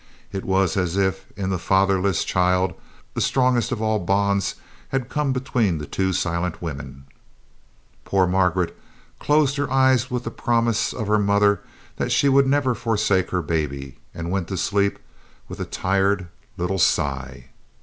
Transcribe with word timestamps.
It 0.31 0.43
was 0.45 0.77
as 0.77 0.97
if 0.97 1.27
in 1.37 1.51
the 1.51 1.59
fatherless 1.59 2.23
child 2.23 2.73
the 3.13 3.21
strongest 3.21 3.71
of 3.71 3.83
all 3.83 3.99
bonds 3.99 4.55
had 4.89 5.09
come 5.09 5.31
between 5.31 5.77
the 5.77 5.85
two 5.85 6.11
silent 6.11 6.59
women. 6.59 7.05
Poor 8.03 8.25
Margaret 8.25 8.75
closed 9.19 9.57
her 9.57 9.71
eyes 9.71 10.09
with 10.09 10.23
the 10.23 10.31
promise 10.31 10.91
of 10.91 11.05
her 11.05 11.19
mother 11.19 11.61
that 11.97 12.11
she 12.11 12.29
would 12.29 12.47
never 12.47 12.73
forsake 12.73 13.29
her 13.29 13.43
baby, 13.43 13.99
and 14.11 14.31
went 14.31 14.47
to 14.47 14.57
sleep 14.57 14.97
with 15.47 15.59
a 15.59 15.65
tired 15.65 16.29
little 16.57 16.79
sigh. 16.79 17.49